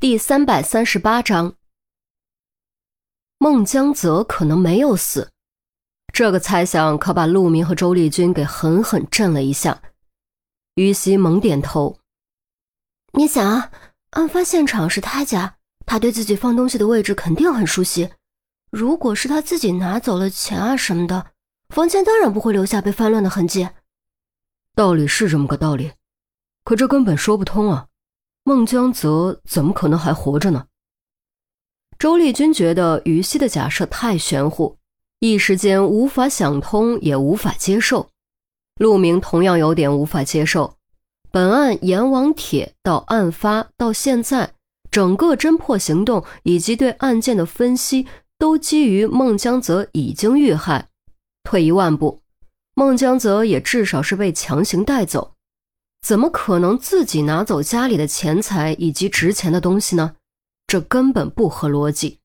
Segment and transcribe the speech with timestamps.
[0.00, 1.56] 第三百三十八章，
[3.36, 5.30] 孟江泽可能没有死，
[6.10, 9.82] 这个猜想可把陆明和周丽君给狠狠震了一下。
[10.76, 11.98] 于西猛点头
[13.12, 13.70] ：“你想啊，
[14.12, 18.08] 案发现场是他家，他对自己放东西的位置肯定很熟悉。
[18.70, 21.32] 如果是他自己拿走了钱啊什么的，
[21.68, 23.68] 房间当然不会留下被翻乱的痕迹。
[24.74, 25.92] 道理是这么个道理，
[26.64, 27.88] 可这根本说不通啊。”
[28.50, 30.66] 孟江泽怎么可能还活着呢？
[32.00, 34.76] 周丽君觉得于西的假设太玄乎，
[35.20, 38.08] 一时间无法想通，也无法接受。
[38.74, 40.74] 陆明同样有点无法接受。
[41.30, 44.54] 本案阎王帖到案发到现在，
[44.90, 50.88] 整个侦破行动以及对案件的分析，都基于孟江泽已经遇害。
[51.44, 52.20] 退一万步，
[52.74, 55.36] 孟江泽也至少是被强行带走。
[56.02, 60.16] 怎么可能自己拿走家里的钱财以及值钱的东西呢？
[60.66, 62.20] 这根本不合逻辑。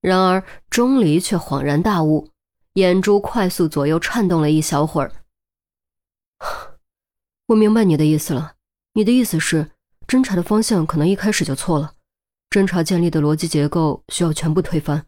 [0.00, 2.30] 然而钟离却恍然大悟，
[2.74, 5.12] 眼珠快速左右颤动了一小会儿。
[7.46, 8.54] 我明白你的意思了，
[8.94, 9.72] 你的意思是
[10.06, 11.94] 侦查的方向可能一开始就错了，
[12.48, 15.06] 侦查建立的逻辑结构需要全部推翻。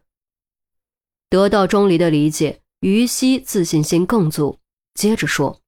[1.29, 4.59] 得到钟离的理解，于西自信心更足，
[4.93, 5.61] 接着说：“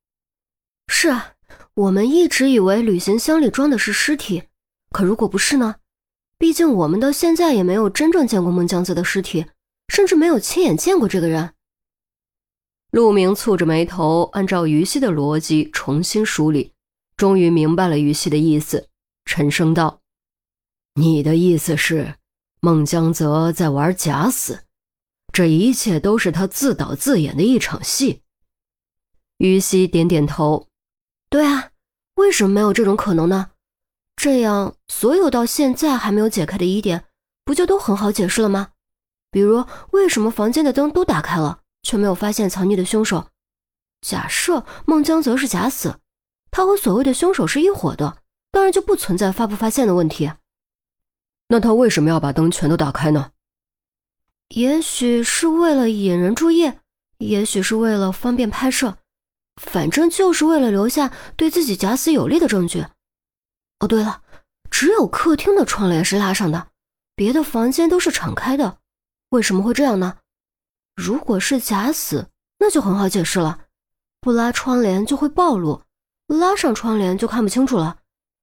[0.88, 1.31] 是啊。”
[1.75, 4.43] 我们一直以为旅行箱里装的是尸体，
[4.91, 5.75] 可如果不是呢？
[6.37, 9.45] 毕竟我们到现在也没有真正见过孟江子的尸体，
[9.89, 11.53] 甚至没有亲眼见过这个人。
[12.91, 16.71] 陆明蹙着眉头，按照于西的逻辑重新梳理，
[17.17, 18.87] 终于明白了于西的意思，
[19.25, 19.99] 沉声道
[20.95, 22.15] ：“你的意思是，
[22.61, 24.61] 孟江泽在玩假死，
[25.33, 28.21] 这一切都是他自导自演的一场戏。”
[29.39, 30.69] 于西点点头。
[31.36, 31.72] 对啊，
[32.14, 33.52] 为什么没有这种可能呢？
[34.16, 37.08] 这样，所有到现在还没有解开的疑点，
[37.44, 38.69] 不就都很好解释了吗？
[39.31, 43.28] 比如，为什么房间的灯都打开了，却没有发现藏匿的凶手？
[44.00, 46.00] 假设孟江泽是假死，
[46.51, 48.19] 他和所谓的凶手是一伙的，
[48.50, 50.31] 当然就不存在发不发现的问题。
[51.50, 53.31] 那他为什么要把灯全都打开呢？
[54.56, 56.72] 也许是为了引人注意，
[57.18, 59.00] 也许是为了方便拍摄。
[59.61, 62.85] 反正就是为了留下对自己假死有利的证据。
[63.79, 64.21] 哦，对了，
[64.69, 66.67] 只有客厅的窗帘是拉上的，
[67.16, 68.77] 别的房间都是敞开的。
[69.29, 70.17] 为什么会这样呢？
[70.95, 72.27] 如果是假死，
[72.59, 73.65] 那就很好解释了，
[74.21, 75.81] 不拉窗帘就会暴露，
[76.27, 77.99] 拉上窗帘就看不清楚了，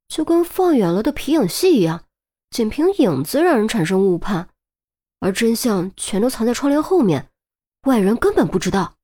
[0.08, 2.04] 就跟放远了的皮影戏一样，
[2.50, 4.50] 仅凭影子让人产生误判，
[5.20, 7.30] 而真相全都藏在窗帘后面，
[7.86, 8.94] 外人根本不知道。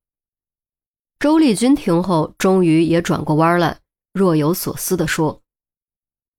[1.18, 3.80] 周丽君听后，终于也转过弯来，
[4.12, 5.42] 若有所思地说：“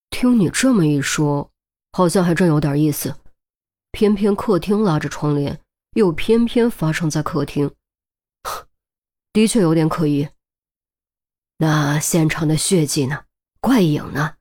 [0.10, 1.52] 听你这么一说，
[1.92, 3.16] 好像还真有点意思。
[3.92, 5.60] 偏偏客厅拉着窗帘，
[5.96, 7.72] 又偏偏发生在客厅，
[9.34, 10.30] 的确有点可疑。
[11.58, 13.26] 那现场的血迹呢？
[13.60, 14.36] 怪影呢？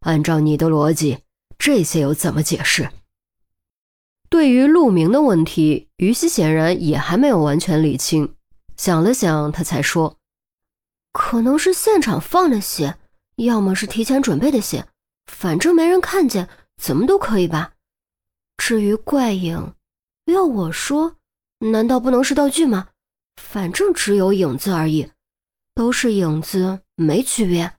[0.00, 1.20] 按照你的逻辑，
[1.56, 2.90] 这些又怎么解释？”
[4.28, 8.34] 对于陆明的问题，于西显然也还没有完全理清。
[8.78, 10.16] 想了想，他才说
[11.12, 12.96] ：“可能是现场放的血，
[13.36, 14.86] 要么是提前准备的血，
[15.26, 16.48] 反正没人看见，
[16.80, 17.72] 怎么都可以吧。
[18.56, 19.74] 至于怪影，
[20.26, 21.16] 要我说，
[21.58, 22.90] 难道不能是道具吗？
[23.42, 25.10] 反正只有影子而已，
[25.74, 27.74] 都是影子，没区别。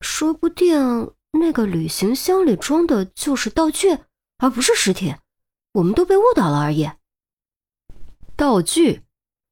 [0.00, 3.98] 说不定那个旅行箱里装的就是道具，
[4.38, 5.14] 而不是尸体，
[5.74, 6.90] 我们都被误导了而已。
[8.34, 9.02] 道具。”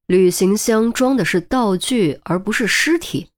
[0.07, 3.29] 旅行箱装的是道具，而不是尸体。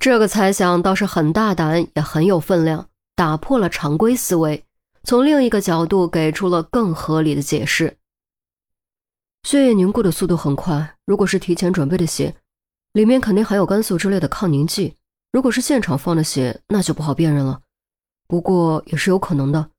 [0.00, 4.64] 这个猜想倒是很大胆，也很有分量，打破了常规思维，
[5.04, 7.98] 从另一个角度给出了更合理的解释。
[9.42, 12.34] 血液凝固的速度很快，如果是提前准备的血，
[12.94, 14.94] 里面肯定含有肝素之类的抗凝剂；
[15.30, 17.60] 如果是现场放的血，那就不好辨认了。
[18.26, 19.70] 不过也是有可能的，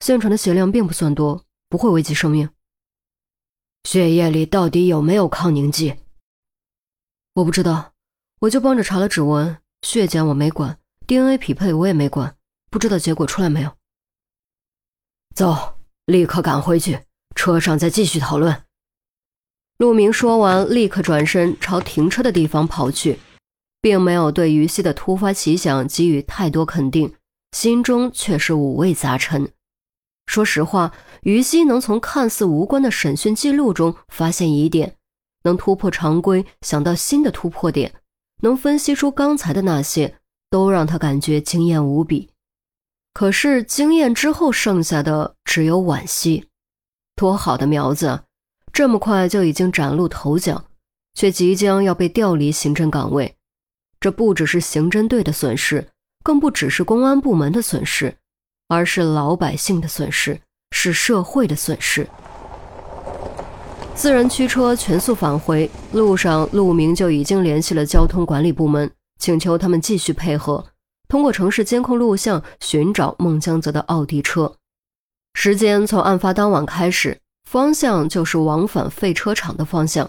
[0.00, 2.48] 现场的血量并不算多，不会危及生命。
[3.84, 5.96] 血液里到底有没有抗凝剂？
[7.34, 7.92] 我不知道，
[8.40, 12.36] 我就帮着查了指纹、血检，我没管；DNA 匹配我也没管，
[12.70, 13.72] 不知道结果出来没有。
[15.34, 17.00] 走，立刻赶回去，
[17.34, 18.64] 车上再继续讨论。
[19.78, 23.18] 陆明说完，立刻转身朝停车的地方跑去，
[23.80, 27.14] 并没有对于西的突发奇想给予太多肯定，
[27.52, 29.50] 心中却是五味杂陈。
[30.30, 30.92] 说实话，
[31.22, 34.94] 于西能从看似无关的审讯记录中发现疑点，
[35.42, 37.92] 能突破常规，想到新的突破点，
[38.44, 40.18] 能分析出刚才的那些，
[40.48, 42.30] 都让他感觉惊艳无比。
[43.12, 46.46] 可是经验之后剩下的只有惋惜。
[47.16, 48.22] 多好的苗子，
[48.72, 50.64] 这么快就已经崭露头角，
[51.14, 53.34] 却即将要被调离刑侦岗位。
[53.98, 55.88] 这不只是刑侦队的损失，
[56.22, 58.16] 更不只是公安部门的损失，
[58.70, 60.40] 而是老百姓的损失，
[60.70, 62.08] 是社会的损失。
[63.96, 68.88] 四人驱车全速返回，路上陆明就已经联系了交通管理部门，
[69.18, 70.64] 请求他们继续配合，
[71.08, 74.54] 通过城市监控录像寻找孟江泽的奥迪车。
[75.34, 80.08] 时间从案发当晚开始，方向就是往返废车场的方向。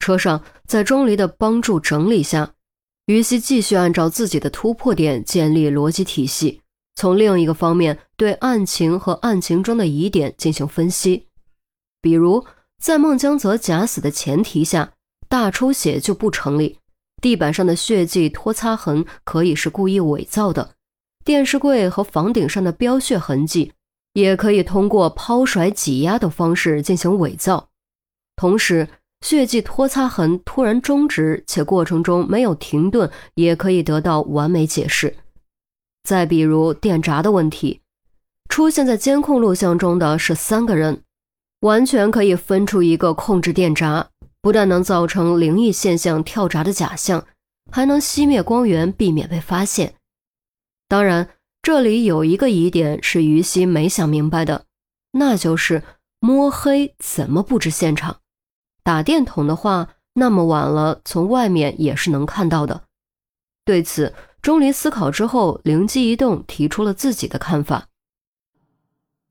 [0.00, 2.52] 车上在钟离的帮助整理下，
[3.06, 6.59] 于西继续按照自己的突破点建立逻辑体系，
[7.00, 11.28] 从另一个方面对案情和案情中的疑点进行分析，
[12.02, 12.44] 比如。
[12.78, 14.92] 在孟江泽假死的前提下，
[15.26, 16.78] 大出血就不成立。
[17.22, 20.74] 地板上的血迹拖擦痕可以是故意伪造的，
[21.24, 23.72] 电视柜和房顶上的飙血痕迹
[24.12, 27.68] 也可以通过抛甩、挤压的方式进行伪造。
[28.36, 28.88] 同时，
[29.20, 35.16] 血迹拖擦痕突然终止且过程中没有停顿，也可以得到完美解释。
[36.02, 37.80] 再比如电闸的问题，
[38.48, 41.02] 出现在监控录像中的是三个人。
[41.60, 44.08] 完全可以分出一个控制电闸，
[44.40, 47.26] 不但能造成灵异现象跳闸的假象，
[47.70, 49.92] 还能熄灭光源，避免被发现。
[50.88, 51.28] 当然，
[51.60, 54.64] 这里有一个疑点是于西没想明白的，
[55.12, 55.82] 那就是
[56.18, 58.20] 摸黑怎么布置现场？
[58.82, 62.84] 打电筒的话，那么晚了，从外面也是能看到的。
[63.66, 67.88] 对此，钟离思考之后，灵机一动，提出了自己的看法。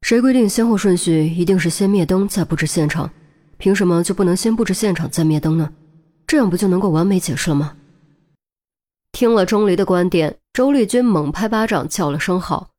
[0.02, 3.12] 谁规定先后顺序一定是先灭灯再布置现场？
[3.58, 5.74] 凭什么就不能先布置现场再灭灯呢？
[6.28, 7.76] 这样不就能够完美解释了吗？
[9.12, 12.70] 听了钟离的观点，周丽君猛拍巴掌叫了声好。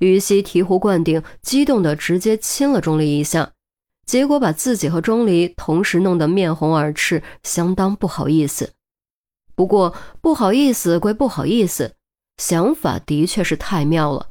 [0.00, 3.52] 于西醍醐灌顶，激动的直接亲了钟离一下，
[4.04, 8.74] 结果把自己和钟离同时弄得面红耳赤，相当不好意思。
[9.58, 11.96] 不过不好意思归不好意思，
[12.36, 14.28] 想法的确是太妙了。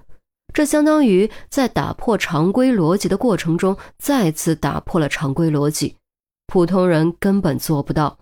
[0.53, 5.97] 这相当于在打破常规逻辑的过程中，再次打破了常规逻辑，
[6.47, 8.19] 普通人根本做不到。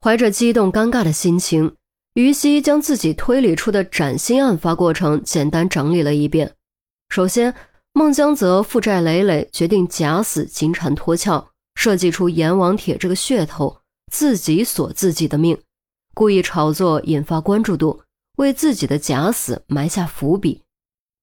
[0.00, 1.74] 怀着激动、尴尬的心情，
[2.14, 6.54] 于西将自己推理出的崭新案发过程简单整理了一遍。
[7.08, 7.52] 首先，
[7.94, 13.78] 孟江泽负债累累，决定假死金蝉脱壳，设计出阎王帖这个噱头，
[14.10, 15.58] 自己锁自己的命，
[16.14, 18.02] 故意炒作，引发关注度，
[18.36, 20.62] 为自己的假死埋下伏笔。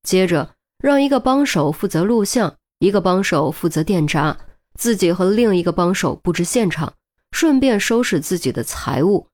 [0.03, 4.37] 接着，让一个帮手负责录像，一个帮手负责电闸，
[4.77, 6.93] 自己和另一个帮手布置现场，
[7.31, 9.27] 顺便收拾自己的财物。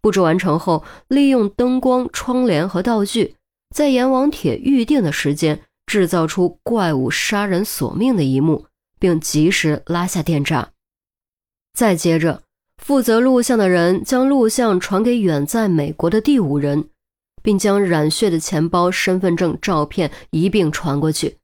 [0.00, 3.36] 布置完成后，利用灯光、窗帘和道具，
[3.74, 8.66] 在阎王帖预定的时间制造出怪物杀人索命的一幕，
[8.98, 10.70] 并及时拉下电闸。
[11.74, 12.42] 再接着，
[12.86, 16.88] 负责录像的人将录像传给远在美国的第五人。
[17.42, 21.38] 并将染血的钱包、身份证、照片一并传过去。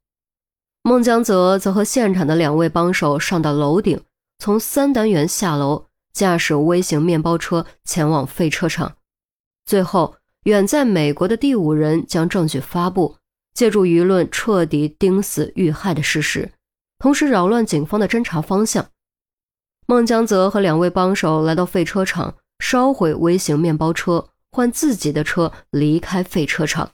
[0.81, 4.01] 孟江泽则和现场的两位帮手上到楼顶，
[4.37, 8.97] 从三单元下楼，驾驶微型面包车前往废车场。
[9.65, 13.15] 最后，远在美国的第五人将证据发布，
[13.53, 16.51] 借助舆论彻底钉死遇害的事实，
[16.99, 18.85] 同时扰乱警方的侦查方向。
[19.85, 24.29] 孟江泽和两位帮手来到废车场，烧毁微型面包车。
[24.55, 26.91] 换自己的车离开废车场。